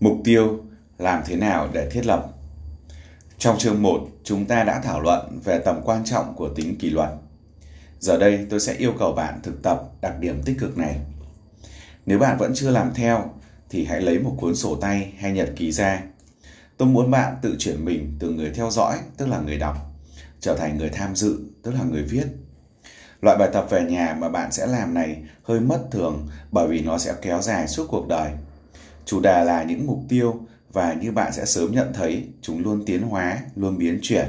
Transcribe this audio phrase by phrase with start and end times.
[0.00, 0.60] Mục tiêu
[0.98, 2.26] làm thế nào để thiết lập?
[3.38, 6.90] Trong chương 1, chúng ta đã thảo luận về tầm quan trọng của tính kỷ
[6.90, 7.08] luật.
[7.98, 10.96] Giờ đây tôi sẽ yêu cầu bạn thực tập đặc điểm tích cực này.
[12.06, 13.34] Nếu bạn vẫn chưa làm theo
[13.70, 16.02] thì hãy lấy một cuốn sổ tay hay nhật ký ra.
[16.76, 19.76] Tôi muốn bạn tự chuyển mình từ người theo dõi, tức là người đọc,
[20.40, 22.26] trở thành người tham dự, tức là người viết.
[23.22, 26.80] Loại bài tập về nhà mà bạn sẽ làm này hơi mất thường bởi vì
[26.80, 28.30] nó sẽ kéo dài suốt cuộc đời.
[29.10, 30.40] Chủ đề là những mục tiêu
[30.72, 34.26] và như bạn sẽ sớm nhận thấy, chúng luôn tiến hóa, luôn biến chuyển.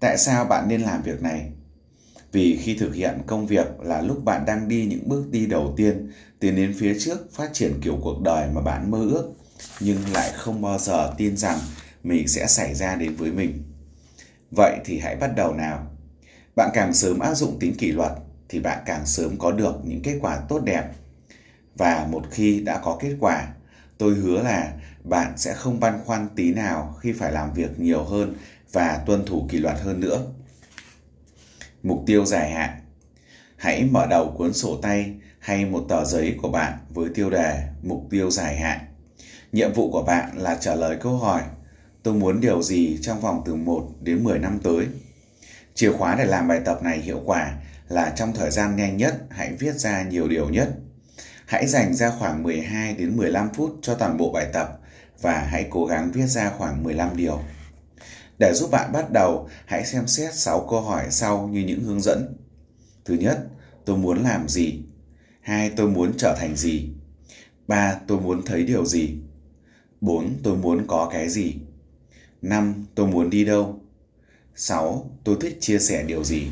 [0.00, 1.52] Tại sao bạn nên làm việc này?
[2.32, 5.74] Vì khi thực hiện công việc là lúc bạn đang đi những bước đi đầu
[5.76, 9.32] tiên tiến đến phía trước phát triển kiểu cuộc đời mà bạn mơ ước
[9.80, 11.58] nhưng lại không bao giờ tin rằng
[12.02, 13.62] mình sẽ xảy ra đến với mình.
[14.50, 15.86] Vậy thì hãy bắt đầu nào.
[16.56, 18.12] Bạn càng sớm áp dụng tính kỷ luật
[18.48, 20.84] thì bạn càng sớm có được những kết quả tốt đẹp.
[21.74, 23.48] Và một khi đã có kết quả,
[24.02, 24.72] tôi hứa là
[25.04, 28.34] bạn sẽ không băn khoăn tí nào khi phải làm việc nhiều hơn
[28.72, 30.22] và tuân thủ kỷ luật hơn nữa.
[31.82, 32.70] Mục tiêu dài hạn
[33.56, 37.68] Hãy mở đầu cuốn sổ tay hay một tờ giấy của bạn với tiêu đề
[37.82, 38.78] Mục tiêu dài hạn.
[39.52, 41.42] Nhiệm vụ của bạn là trả lời câu hỏi,
[42.02, 44.86] Tôi muốn điều gì trong vòng từ 1 đến 10 năm tới?
[45.74, 47.56] Chìa khóa để làm bài tập này hiệu quả
[47.88, 50.68] là trong thời gian nhanh nhất hãy viết ra nhiều điều nhất.
[51.52, 54.80] Hãy dành ra khoảng 12 đến 15 phút cho toàn bộ bài tập
[55.20, 57.40] và hãy cố gắng viết ra khoảng 15 điều.
[58.38, 62.00] Để giúp bạn bắt đầu, hãy xem xét 6 câu hỏi sau như những hướng
[62.00, 62.36] dẫn.
[63.04, 63.38] Thứ nhất,
[63.84, 64.82] tôi muốn làm gì?
[65.40, 66.88] Hai, tôi muốn trở thành gì?
[67.66, 69.16] Ba, tôi muốn thấy điều gì?
[70.00, 71.54] Bốn, tôi muốn có cái gì?
[72.42, 73.80] Năm, tôi muốn đi đâu?
[74.54, 75.10] 6.
[75.24, 76.46] Tôi thích chia sẻ điều gì?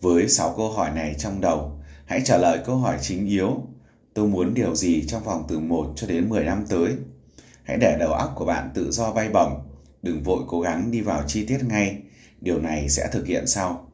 [0.00, 3.62] Với 6 câu hỏi này trong đầu, hãy trả lời câu hỏi chính yếu.
[4.14, 6.92] Tôi muốn điều gì trong vòng từ 1 cho đến 10 năm tới?
[7.62, 9.68] Hãy để đầu óc của bạn tự do bay bổng,
[10.02, 12.02] đừng vội cố gắng đi vào chi tiết ngay.
[12.40, 13.90] Điều này sẽ thực hiện sau.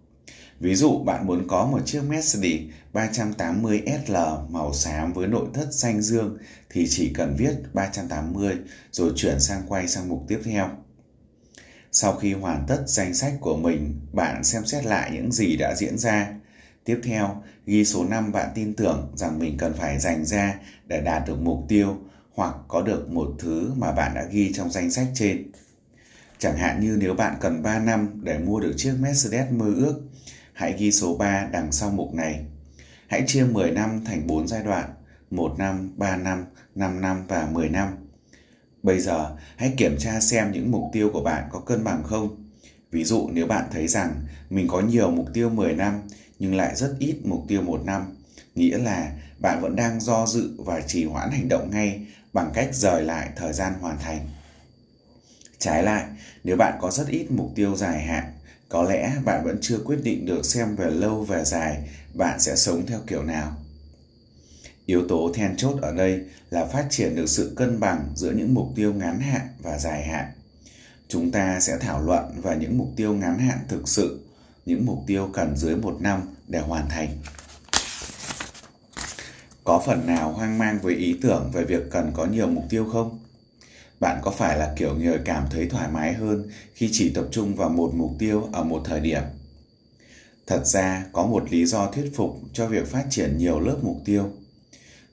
[0.61, 2.61] Ví dụ bạn muốn có một chiếc Mercedes
[2.93, 4.17] 380 SL
[4.49, 6.39] màu xám với nội thất xanh dương
[6.71, 8.57] thì chỉ cần viết 380
[8.91, 10.71] rồi chuyển sang quay sang mục tiếp theo.
[11.93, 15.75] Sau khi hoàn tất danh sách của mình, bạn xem xét lại những gì đã
[15.77, 16.35] diễn ra.
[16.85, 20.55] Tiếp theo, ghi số 5 bạn tin tưởng rằng mình cần phải dành ra
[20.87, 21.97] để đạt được mục tiêu
[22.35, 25.53] hoặc có được một thứ mà bạn đã ghi trong danh sách trên.
[26.39, 30.01] Chẳng hạn như nếu bạn cần 3 năm để mua được chiếc Mercedes mơ ước,
[30.53, 32.45] hãy ghi số 3 đằng sau mục này.
[33.09, 34.91] Hãy chia 10 năm thành 4 giai đoạn,
[35.31, 37.89] 1 năm, 3 năm, 5 năm và 10 năm.
[38.83, 42.45] Bây giờ, hãy kiểm tra xem những mục tiêu của bạn có cân bằng không.
[42.91, 44.15] Ví dụ nếu bạn thấy rằng
[44.51, 46.03] mình có nhiều mục tiêu 10 năm
[46.41, 48.17] nhưng lại rất ít mục tiêu một năm,
[48.55, 52.69] nghĩa là bạn vẫn đang do dự và trì hoãn hành động ngay bằng cách
[52.73, 54.29] rời lại thời gian hoàn thành.
[55.59, 56.05] Trái lại,
[56.45, 58.33] nếu bạn có rất ít mục tiêu dài hạn,
[58.69, 62.57] có lẽ bạn vẫn chưa quyết định được xem về lâu về dài bạn sẽ
[62.57, 63.57] sống theo kiểu nào.
[64.87, 66.21] Yếu tố then chốt ở đây
[66.51, 70.05] là phát triển được sự cân bằng giữa những mục tiêu ngắn hạn và dài
[70.05, 70.27] hạn.
[71.09, 74.30] Chúng ta sẽ thảo luận về những mục tiêu ngắn hạn thực sự,
[74.67, 77.09] những mục tiêu cần dưới một năm để hoàn thành.
[79.65, 82.89] Có phần nào hoang mang với ý tưởng về việc cần có nhiều mục tiêu
[82.93, 83.19] không?
[84.01, 87.55] Bạn có phải là kiểu người cảm thấy thoải mái hơn khi chỉ tập trung
[87.55, 89.23] vào một mục tiêu ở một thời điểm?
[90.47, 93.97] Thật ra, có một lý do thuyết phục cho việc phát triển nhiều lớp mục
[94.05, 94.31] tiêu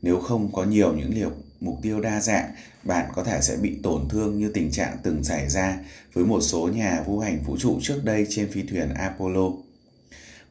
[0.02, 2.52] nếu không có nhiều những liệu mục tiêu đa dạng,
[2.84, 5.80] bạn có thể sẽ bị tổn thương như tình trạng từng xảy ra
[6.14, 9.50] với một số nhà vũ hành vũ trụ trước đây trên phi thuyền Apollo.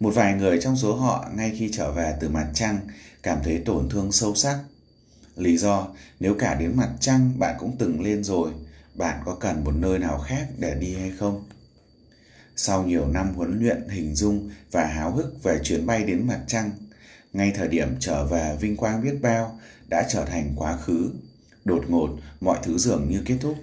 [0.00, 2.78] Một vài người trong số họ ngay khi trở về từ mặt trăng
[3.22, 4.58] cảm thấy tổn thương sâu sắc.
[5.36, 5.88] Lý do,
[6.20, 8.50] nếu cả đến mặt trăng bạn cũng từng lên rồi,
[8.94, 11.44] bạn có cần một nơi nào khác để đi hay không?
[12.56, 16.40] Sau nhiều năm huấn luyện hình dung và háo hức về chuyến bay đến mặt
[16.46, 16.70] trăng,
[17.32, 21.10] ngay thời điểm trở về vinh quang biết bao đã trở thành quá khứ.
[21.64, 22.08] Đột ngột,
[22.40, 23.56] mọi thứ dường như kết thúc.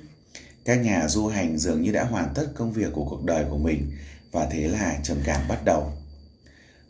[0.66, 3.58] Các nhà du hành dường như đã hoàn tất công việc của cuộc đời của
[3.58, 3.92] mình
[4.32, 5.92] và thế là trầm cảm bắt đầu.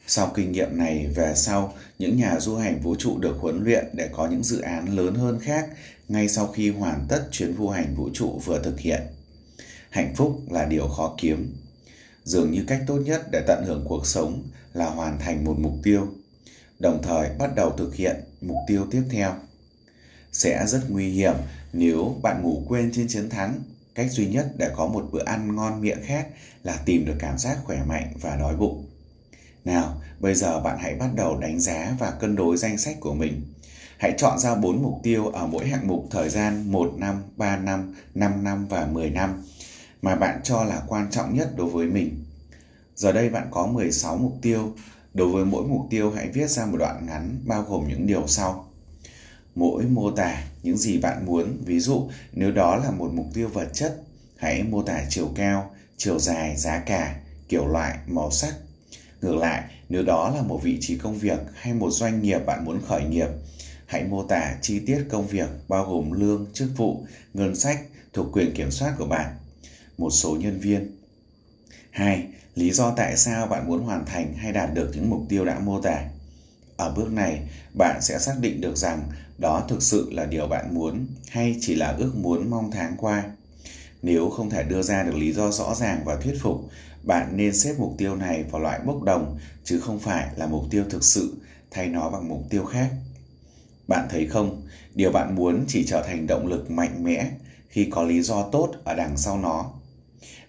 [0.07, 3.85] Sau kinh nghiệm này về sau, những nhà du hành vũ trụ được huấn luyện
[3.93, 5.69] để có những dự án lớn hơn khác
[6.09, 9.01] ngay sau khi hoàn tất chuyến du hành vũ trụ vừa thực hiện.
[9.89, 11.55] Hạnh phúc là điều khó kiếm.
[12.23, 14.43] Dường như cách tốt nhất để tận hưởng cuộc sống
[14.73, 16.07] là hoàn thành một mục tiêu
[16.83, 19.35] đồng thời bắt đầu thực hiện mục tiêu tiếp theo.
[20.31, 21.33] Sẽ rất nguy hiểm
[21.73, 23.59] nếu bạn ngủ quên trên chiến thắng.
[23.95, 26.27] Cách duy nhất để có một bữa ăn ngon miệng khác
[26.63, 28.85] là tìm được cảm giác khỏe mạnh và đói bụng.
[29.65, 33.13] Nào, bây giờ bạn hãy bắt đầu đánh giá và cân đối danh sách của
[33.13, 33.41] mình.
[33.97, 37.57] Hãy chọn ra 4 mục tiêu ở mỗi hạng mục thời gian 1 năm, 3
[37.57, 39.43] năm, 5 năm và 10 năm
[40.01, 42.25] mà bạn cho là quan trọng nhất đối với mình.
[42.95, 44.73] Giờ đây bạn có 16 mục tiêu.
[45.13, 48.27] Đối với mỗi mục tiêu hãy viết ra một đoạn ngắn bao gồm những điều
[48.27, 48.69] sau.
[49.55, 53.47] Mỗi mô tả những gì bạn muốn, ví dụ nếu đó là một mục tiêu
[53.47, 54.03] vật chất,
[54.37, 57.19] hãy mô tả chiều cao, chiều dài, giá cả,
[57.49, 58.53] kiểu loại, màu sắc.
[59.21, 62.65] Ngược lại, nếu đó là một vị trí công việc hay một doanh nghiệp bạn
[62.65, 63.27] muốn khởi nghiệp,
[63.85, 67.79] hãy mô tả chi tiết công việc bao gồm lương, chức vụ, ngân sách
[68.13, 69.35] thuộc quyền kiểm soát của bạn,
[69.97, 71.02] một số nhân viên.
[71.93, 72.27] 2.
[72.55, 75.59] Lý do tại sao bạn muốn hoàn thành hay đạt được những mục tiêu đã
[75.59, 76.03] mô tả.
[76.77, 79.03] Ở bước này, bạn sẽ xác định được rằng
[79.37, 83.23] đó thực sự là điều bạn muốn hay chỉ là ước muốn mong tháng qua.
[84.01, 86.69] Nếu không thể đưa ra được lý do rõ ràng và thuyết phục,
[87.03, 90.63] bạn nên xếp mục tiêu này vào loại bốc đồng chứ không phải là mục
[90.69, 91.35] tiêu thực sự
[91.71, 92.89] thay nó bằng mục tiêu khác.
[93.87, 94.61] Bạn thấy không,
[94.95, 97.31] điều bạn muốn chỉ trở thành động lực mạnh mẽ
[97.69, 99.73] khi có lý do tốt ở đằng sau nó.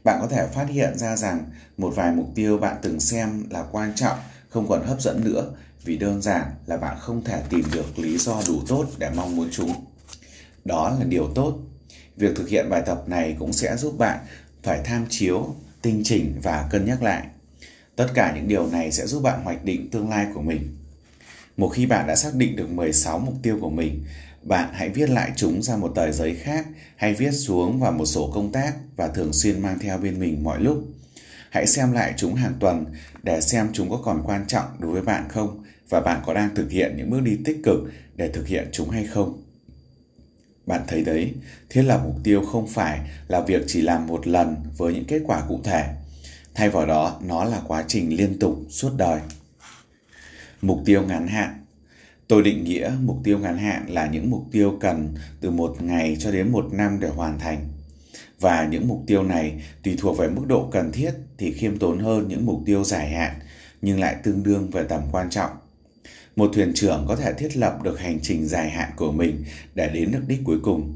[0.04, 1.44] Bạn có thể phát hiện ra rằng
[1.76, 4.18] một vài mục tiêu bạn từng xem là quan trọng
[4.48, 5.52] không còn hấp dẫn nữa
[5.84, 9.36] vì đơn giản là bạn không thể tìm được lý do đủ tốt để mong
[9.36, 9.72] muốn chúng.
[10.64, 11.58] Đó là điều tốt.
[12.16, 14.18] Việc thực hiện bài tập này cũng sẽ giúp bạn
[14.62, 17.26] phải tham chiếu, tinh chỉnh và cân nhắc lại.
[17.96, 20.76] Tất cả những điều này sẽ giúp bạn hoạch định tương lai của mình.
[21.56, 24.04] Một khi bạn đã xác định được 16 mục tiêu của mình,
[24.44, 28.06] bạn hãy viết lại chúng ra một tờ giấy khác hay viết xuống vào một
[28.06, 30.84] sổ công tác và thường xuyên mang theo bên mình mọi lúc.
[31.50, 32.84] Hãy xem lại chúng hàng tuần
[33.22, 36.54] để xem chúng có còn quan trọng đối với bạn không và bạn có đang
[36.54, 37.78] thực hiện những bước đi tích cực
[38.16, 39.42] để thực hiện chúng hay không.
[40.66, 41.32] Bạn thấy đấy,
[41.70, 45.22] thiết lập mục tiêu không phải là việc chỉ làm một lần với những kết
[45.26, 45.84] quả cụ thể.
[46.54, 49.20] Thay vào đó, nó là quá trình liên tục suốt đời.
[50.62, 51.63] Mục tiêu ngắn hạn
[52.28, 56.16] Tôi định nghĩa mục tiêu ngắn hạn là những mục tiêu cần từ một ngày
[56.20, 57.68] cho đến một năm để hoàn thành.
[58.40, 61.98] Và những mục tiêu này tùy thuộc về mức độ cần thiết thì khiêm tốn
[61.98, 63.34] hơn những mục tiêu dài hạn
[63.82, 65.50] nhưng lại tương đương về tầm quan trọng.
[66.36, 69.44] Một thuyền trưởng có thể thiết lập được hành trình dài hạn của mình
[69.74, 70.94] để đến được đích cuối cùng.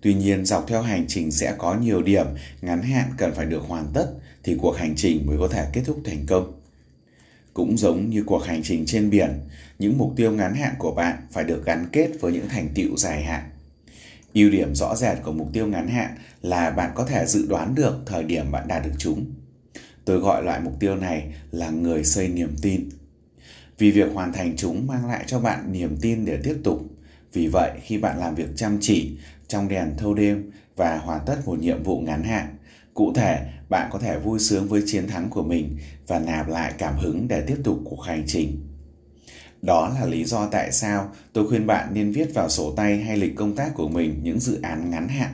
[0.00, 2.26] Tuy nhiên, dọc theo hành trình sẽ có nhiều điểm
[2.62, 4.06] ngắn hạn cần phải được hoàn tất
[4.42, 6.57] thì cuộc hành trình mới có thể kết thúc thành công.
[7.58, 9.30] Cũng giống như cuộc hành trình trên biển,
[9.78, 12.96] những mục tiêu ngắn hạn của bạn phải được gắn kết với những thành tựu
[12.96, 13.42] dài hạn.
[14.34, 17.74] Ưu điểm rõ rệt của mục tiêu ngắn hạn là bạn có thể dự đoán
[17.74, 19.24] được thời điểm bạn đạt được chúng.
[20.04, 22.88] Tôi gọi loại mục tiêu này là người xây niềm tin.
[23.78, 26.82] Vì việc hoàn thành chúng mang lại cho bạn niềm tin để tiếp tục.
[27.32, 29.18] Vì vậy, khi bạn làm việc chăm chỉ
[29.48, 32.56] trong đèn thâu đêm và hoàn tất một nhiệm vụ ngắn hạn,
[32.98, 36.72] Cụ thể, bạn có thể vui sướng với chiến thắng của mình và nạp lại
[36.78, 38.68] cảm hứng để tiếp tục cuộc hành trình.
[39.62, 43.16] Đó là lý do tại sao tôi khuyên bạn nên viết vào sổ tay hay
[43.16, 45.30] lịch công tác của mình những dự án ngắn hạn.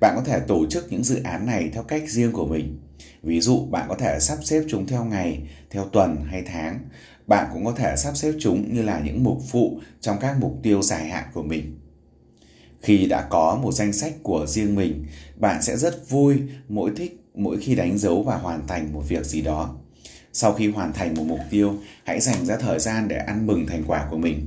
[0.00, 2.80] Bạn có thể tổ chức những dự án này theo cách riêng của mình.
[3.22, 6.78] Ví dụ bạn có thể sắp xếp chúng theo ngày, theo tuần hay tháng.
[7.26, 10.60] Bạn cũng có thể sắp xếp chúng như là những mục phụ trong các mục
[10.62, 11.78] tiêu dài hạn của mình.
[12.84, 16.36] Khi đã có một danh sách của riêng mình, bạn sẽ rất vui
[16.68, 19.76] mỗi thích mỗi khi đánh dấu và hoàn thành một việc gì đó.
[20.32, 23.66] Sau khi hoàn thành một mục tiêu, hãy dành ra thời gian để ăn mừng
[23.66, 24.46] thành quả của mình.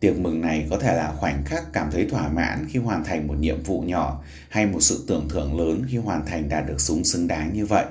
[0.00, 3.28] Tiệc mừng này có thể là khoảnh khắc cảm thấy thỏa mãn khi hoàn thành
[3.28, 6.80] một nhiệm vụ nhỏ hay một sự tưởng thưởng lớn khi hoàn thành đạt được
[6.80, 7.84] súng xứng đáng như vậy.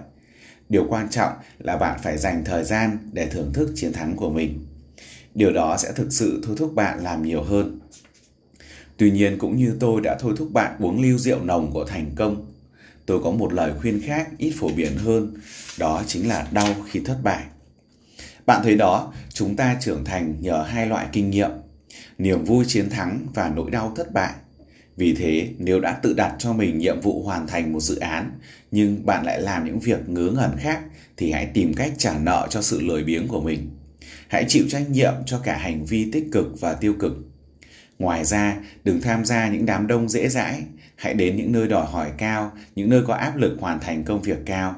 [0.70, 4.30] Điều quan trọng là bạn phải dành thời gian để thưởng thức chiến thắng của
[4.30, 4.66] mình.
[5.36, 7.81] Điều đó sẽ thực sự thôi thúc bạn làm nhiều hơn.
[9.02, 12.12] Tuy nhiên cũng như tôi đã thôi thúc bạn uống ly rượu nồng của thành
[12.16, 12.54] công,
[13.06, 15.34] tôi có một lời khuyên khác ít phổ biến hơn,
[15.80, 17.44] đó chính là đau khi thất bại.
[18.46, 21.50] Bạn thấy đó, chúng ta trưởng thành nhờ hai loại kinh nghiệm,
[22.18, 24.34] niềm vui chiến thắng và nỗi đau thất bại.
[24.98, 28.32] Vì thế, nếu đã tự đặt cho mình nhiệm vụ hoàn thành một dự án,
[28.72, 30.82] nhưng bạn lại làm những việc ngớ ngẩn khác,
[31.18, 33.70] thì hãy tìm cách trả nợ cho sự lười biếng của mình.
[34.28, 37.31] Hãy chịu trách nhiệm cho cả hành vi tích cực và tiêu cực.
[38.02, 40.64] Ngoài ra, đừng tham gia những đám đông dễ dãi,
[40.96, 44.22] hãy đến những nơi đòi hỏi cao, những nơi có áp lực hoàn thành công
[44.22, 44.76] việc cao.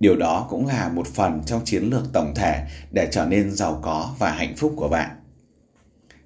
[0.00, 3.80] Điều đó cũng là một phần trong chiến lược tổng thể để trở nên giàu
[3.82, 5.10] có và hạnh phúc của bạn.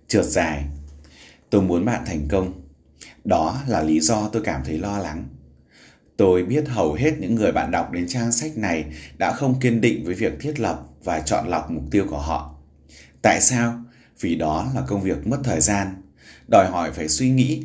[0.09, 0.65] Trượt dài
[1.51, 2.53] Tôi muốn bạn thành công.
[3.25, 5.25] Đó là lý do tôi cảm thấy lo lắng.
[6.17, 8.85] Tôi biết hầu hết những người bạn đọc đến trang sách này
[9.19, 12.55] đã không kiên định với việc thiết lập và chọn lọc mục tiêu của họ.
[13.23, 13.85] Tại sao?
[14.21, 16.03] Vì đó là công việc mất thời gian,
[16.49, 17.63] đòi hỏi phải suy nghĩ.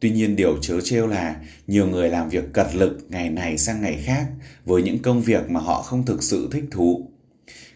[0.00, 3.82] Tuy nhiên điều chớ trêu là nhiều người làm việc cật lực ngày này sang
[3.82, 4.26] ngày khác
[4.64, 7.10] với những công việc mà họ không thực sự thích thú.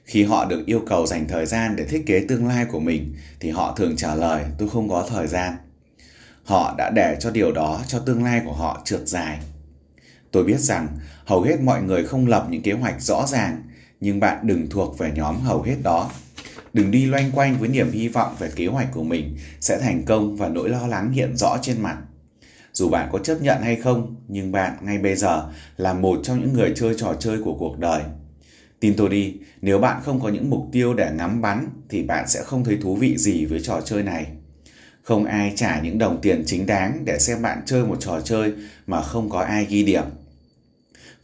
[0.05, 3.15] Khi họ được yêu cầu dành thời gian để thiết kế tương lai của mình
[3.41, 5.55] thì họ thường trả lời tôi không có thời gian.
[6.45, 9.39] Họ đã để cho điều đó cho tương lai của họ trượt dài.
[10.31, 10.89] Tôi biết rằng
[11.25, 13.63] hầu hết mọi người không lập những kế hoạch rõ ràng,
[14.01, 16.11] nhưng bạn đừng thuộc về nhóm hầu hết đó.
[16.75, 20.03] Đừng đi loanh quanh với niềm hy vọng về kế hoạch của mình sẽ thành
[20.05, 21.99] công và nỗi lo lắng hiện rõ trên mặt.
[22.73, 26.41] Dù bạn có chấp nhận hay không, nhưng bạn ngay bây giờ là một trong
[26.41, 28.03] những người chơi trò chơi của cuộc đời.
[28.81, 32.29] Tin tôi đi, nếu bạn không có những mục tiêu để ngắm bắn thì bạn
[32.29, 34.27] sẽ không thấy thú vị gì với trò chơi này.
[35.03, 38.53] Không ai trả những đồng tiền chính đáng để xem bạn chơi một trò chơi
[38.87, 40.05] mà không có ai ghi điểm.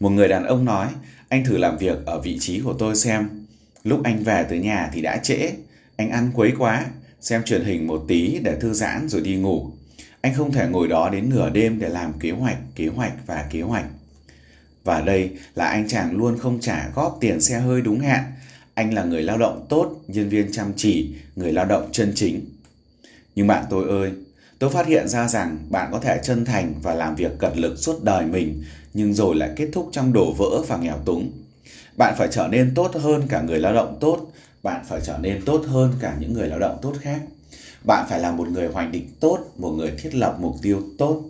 [0.00, 0.88] Một người đàn ông nói,
[1.28, 3.39] anh thử làm việc ở vị trí của tôi xem.
[3.84, 5.50] Lúc anh về tới nhà thì đã trễ,
[5.96, 6.86] anh ăn quấy quá,
[7.20, 9.70] xem truyền hình một tí để thư giãn rồi đi ngủ.
[10.20, 13.46] Anh không thể ngồi đó đến nửa đêm để làm kế hoạch, kế hoạch và
[13.50, 13.84] kế hoạch.
[14.84, 18.24] Và đây là anh chàng luôn không trả góp tiền xe hơi đúng hạn.
[18.74, 22.40] Anh là người lao động tốt, nhân viên chăm chỉ, người lao động chân chính.
[23.34, 24.12] Nhưng bạn tôi ơi,
[24.58, 27.78] tôi phát hiện ra rằng bạn có thể chân thành và làm việc cật lực
[27.78, 31.32] suốt đời mình, nhưng rồi lại kết thúc trong đổ vỡ và nghèo túng.
[32.00, 35.44] Bạn phải trở nên tốt hơn cả người lao động tốt, bạn phải trở nên
[35.44, 37.20] tốt hơn cả những người lao động tốt khác.
[37.86, 41.22] Bạn phải là một người hoạch định tốt, một người thiết lập mục tiêu tốt.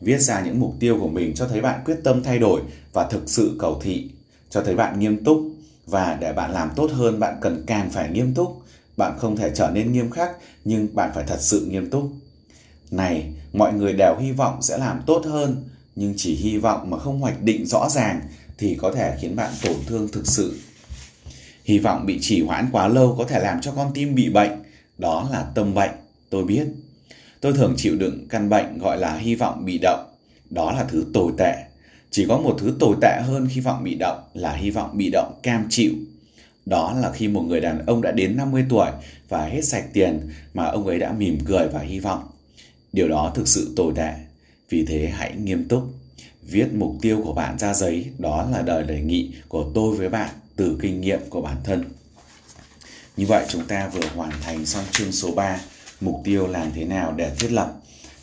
[0.00, 2.60] Viết ra những mục tiêu của mình cho thấy bạn quyết tâm thay đổi
[2.92, 4.10] và thực sự cầu thị,
[4.50, 5.38] cho thấy bạn nghiêm túc
[5.86, 8.62] và để bạn làm tốt hơn bạn cần càng phải nghiêm túc.
[8.96, 10.30] Bạn không thể trở nên nghiêm khắc
[10.64, 12.12] nhưng bạn phải thật sự nghiêm túc.
[12.90, 16.98] Này, mọi người đều hy vọng sẽ làm tốt hơn, nhưng chỉ hy vọng mà
[16.98, 18.20] không hoạch định rõ ràng
[18.58, 20.60] thì có thể khiến bạn tổn thương thực sự.
[21.64, 24.50] Hy vọng bị trì hoãn quá lâu có thể làm cho con tim bị bệnh,
[24.98, 25.90] đó là tâm bệnh,
[26.30, 26.66] tôi biết.
[27.40, 30.06] Tôi thường chịu đựng căn bệnh gọi là hy vọng bị động,
[30.50, 31.54] đó là thứ tồi tệ.
[32.10, 35.10] Chỉ có một thứ tồi tệ hơn hy vọng bị động là hy vọng bị
[35.12, 35.92] động cam chịu.
[36.66, 38.90] Đó là khi một người đàn ông đã đến 50 tuổi
[39.28, 40.20] và hết sạch tiền
[40.54, 42.26] mà ông ấy đã mỉm cười và hy vọng.
[42.92, 44.12] Điều đó thực sự tồi tệ.
[44.68, 45.82] Vì thế hãy nghiêm túc.
[46.46, 50.08] Viết mục tiêu của bạn ra giấy, đó là lời đề nghị của tôi với
[50.08, 51.84] bạn từ kinh nghiệm của bản thân.
[53.16, 55.60] Như vậy chúng ta vừa hoàn thành xong chương số 3,
[56.00, 57.72] mục tiêu làm thế nào để thiết lập.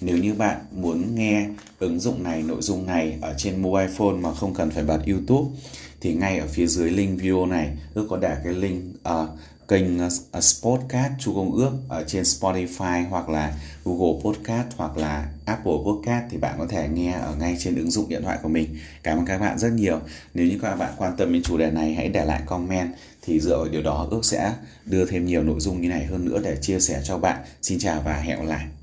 [0.01, 1.47] Nếu như bạn muốn nghe
[1.79, 4.99] ứng dụng này, nội dung này ở trên mobile phone mà không cần phải bật
[5.07, 5.57] YouTube
[6.01, 9.29] thì ngay ở phía dưới link video này tôi có để cái link uh,
[9.73, 13.53] kênh ờ, ờ, Sportcast Chu Công Ước ở trên Spotify hoặc là
[13.85, 17.91] Google Podcast hoặc là Apple Podcast thì bạn có thể nghe ở ngay trên ứng
[17.91, 18.77] dụng điện thoại của mình.
[19.03, 19.99] Cảm ơn các bạn rất nhiều.
[20.33, 23.39] Nếu như các bạn quan tâm đến chủ đề này, hãy để lại comment thì
[23.39, 24.53] dựa vào điều đó ước sẽ
[24.85, 27.43] đưa thêm nhiều nội dung như này hơn nữa để chia sẻ cho bạn.
[27.61, 28.82] Xin chào và hẹn gặp lại.